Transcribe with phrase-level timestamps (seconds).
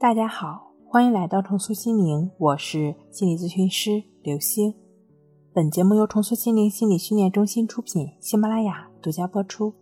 [0.00, 4.72] 大家好，欢迎来到重塑心灵，我是心理咨询师刘星。
[5.52, 9.74] 本节目由重塑心灵心理训练中心出品，喜马拉雅独家播出。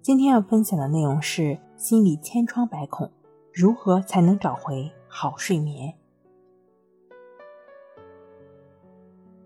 [0.00, 3.10] 今天要分享的内容是心理千疮百孔，
[3.52, 5.92] 如何才能找回好睡眠？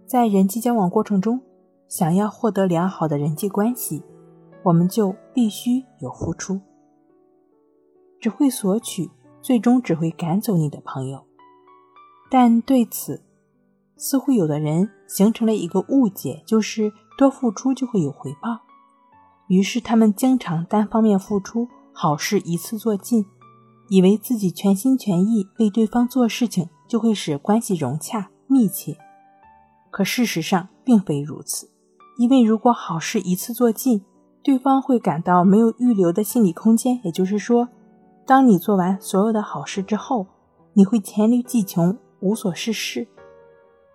[0.06, 1.40] 在人际交往过程中，
[1.88, 4.04] 想要获得良好的人际关系，
[4.62, 6.60] 我们就必须有付出。
[8.20, 9.10] 只会索取。
[9.46, 11.24] 最终只会赶走你的朋友，
[12.28, 13.22] 但对此，
[13.96, 18.62] 似乎有的人形成了一个误解，就是多付出就会有回报。
[19.46, 23.24] 于是他们经常单方面付出，好事一次做尽，
[23.88, 28.98] 以为自己全心全意为对方做事情，就会使关系融洽密切。
[29.92, 31.70] 可事实上并非如此，
[32.18, 34.04] 因为如果好事一次做尽，
[34.42, 37.68] 对方会感到没有预留的心理空间，也就是说。
[38.26, 40.26] 当你做完所有的好事之后，
[40.72, 43.06] 你会黔驴技穷，无所事事，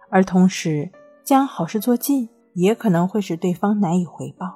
[0.10, 0.90] 而同时
[1.22, 4.56] 将好事做尽，也可能会使对方难以回报。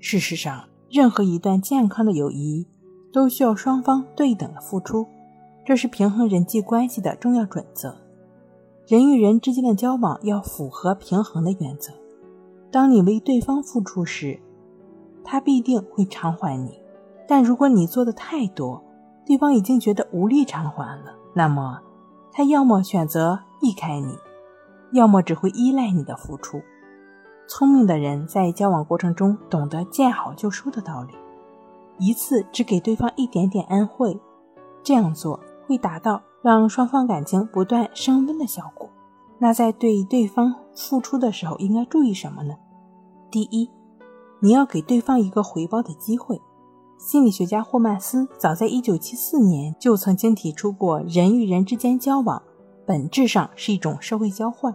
[0.00, 2.66] 事实上，任何一段健康的友谊
[3.12, 5.06] 都需要双方对等的付出，
[5.64, 7.96] 这是平衡人际关系的重要准则。
[8.88, 11.92] 人与人之间的交往要符合平衡的原则。
[12.72, 14.40] 当你为对方付出时，
[15.22, 16.81] 他必定会偿还你。
[17.32, 18.84] 但如果你做的太多，
[19.24, 21.80] 对方已经觉得无力偿还了，那么
[22.30, 24.18] 他要么选择避开你，
[24.92, 26.60] 要么只会依赖你的付出。
[27.48, 31.14] 聪明的人在交往过程中懂得见好就收的道理，
[31.96, 34.20] 一次只给对方一点点恩惠，
[34.82, 38.90] 这样做会达到让双方感情不断升温的效果。
[39.38, 42.56] 那在对对方付出的时候，应该注意什么呢？
[43.30, 43.70] 第一，
[44.40, 46.38] 你要给对方一个回报的机会。
[47.02, 52.40] 心理学家霍曼斯早在1974年就曾经提出过，人与人之间交往
[52.86, 54.72] 本质上是一种社会交换。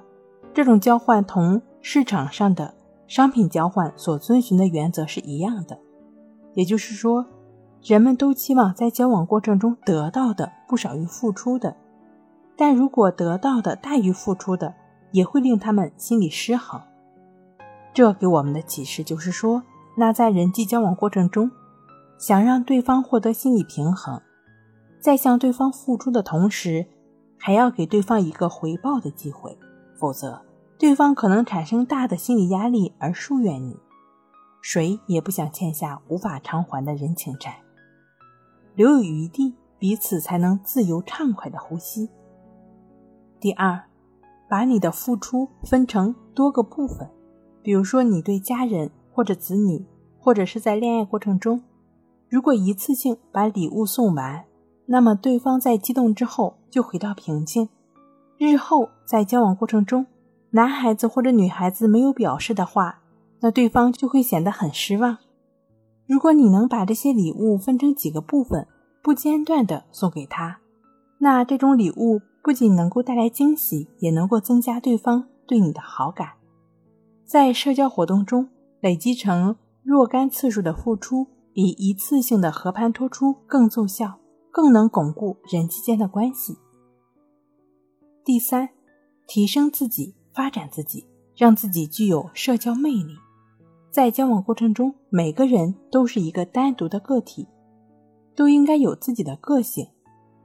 [0.53, 2.73] 这种交换同市场上的
[3.07, 5.79] 商品交换所遵循的原则是一样的，
[6.53, 7.25] 也就是说，
[7.81, 11.77] 人们都期望在交往过程中得到的不少于付出的。
[12.57, 14.75] 但如果得到的大于付出的，
[15.13, 16.81] 也会令他们心理失衡。
[17.93, 19.63] 这给我们的启示就是说，
[19.95, 21.49] 那在人际交往过程中。
[22.17, 24.21] 想让对方获得心理平衡，
[24.99, 26.87] 在向对方付出的同时，
[27.37, 29.57] 还要给对方一个回报的机会，
[29.95, 30.41] 否则
[30.79, 33.77] 对方可能产生大的心理压力而疏远你。
[34.61, 37.61] 谁也不想欠下无法偿还的人情债，
[38.75, 42.09] 留有余地，彼此才能自由畅快的呼吸。
[43.39, 43.83] 第二，
[44.49, 47.07] 把你的付出分成多个部分，
[47.61, 49.85] 比如说你对家人或者子女，
[50.19, 51.61] 或者是在恋爱过程中。
[52.29, 54.43] 如果一次性把礼物送完，
[54.85, 57.69] 那么对方在激动之后就回到平静。
[58.37, 60.05] 日后在交往过程中，
[60.51, 62.99] 男孩子或者女孩子没有表示的话，
[63.39, 65.17] 那对方就会显得很失望。
[66.05, 68.67] 如果你能把这些礼物分成几个部分，
[69.01, 70.59] 不间断的送给他，
[71.19, 76.31] 那这种礼物不仅能够带来惊喜，也能够增加对方对你的好感。
[77.25, 78.49] 在社交活动中
[78.81, 81.27] 累积成若干次数的付出。
[81.57, 84.19] 比一次性的和盘托出更奏效，
[84.51, 86.55] 更能巩固人际间的关系。
[88.23, 88.69] 第三，
[89.25, 93.15] 提升自己，发展自己，让自己具有社交魅力。
[93.89, 97.47] 在交往过程中，每个人都是一个单独的个体，
[98.35, 99.87] 都应该有自己的个性。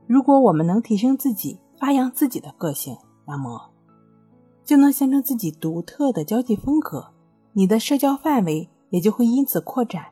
[0.07, 2.97] 如果我们能提升自己，发扬自己的个性，
[3.27, 3.75] 那么
[4.65, 7.13] 就能形成自己独特的交际风格，
[7.53, 10.12] 你的社交范围也就会因此扩展。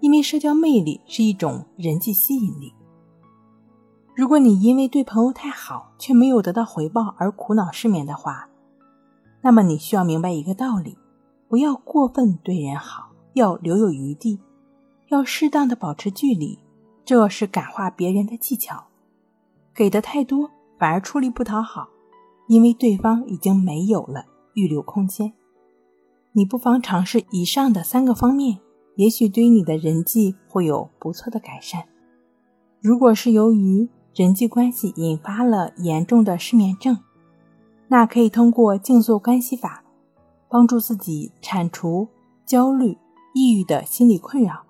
[0.00, 2.72] 因为社交魅力是一种人际吸引力。
[4.14, 8.48] 如果你因为对朋友太好却没有得到回报而苦恼失眠的话，
[9.42, 10.96] 那么你需要明白一个道理：
[11.48, 14.40] 不要过分对人好，要留有余地，
[15.08, 16.58] 要适当的保持距离，
[17.04, 18.86] 这是感化别人的技巧。
[19.74, 21.88] 给的太多反而出力不讨好，
[22.48, 25.32] 因为对方已经没有了预留空间。
[26.32, 28.58] 你不妨尝试以上的三个方面。
[28.96, 31.86] 也许对你的人际会有不错的改善。
[32.80, 36.98] 如果是由于人际关系引发了严重的失眠症，
[37.88, 39.84] 那可以通过静坐关系法
[40.48, 42.08] 帮助自己铲除
[42.44, 42.96] 焦虑、
[43.34, 44.64] 抑郁的心理困扰；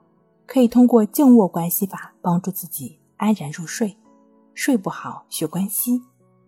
[0.47, 3.97] 可以通过静卧关系法帮助自己安然入睡。
[4.55, 6.01] 睡不好学关系，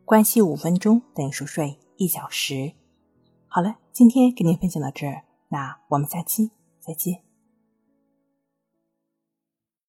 [0.05, 2.73] 关系五分钟等于熟睡一小时。
[3.47, 6.51] 好了，今天给您分享到这儿，那我们下期
[6.81, 7.28] 再见。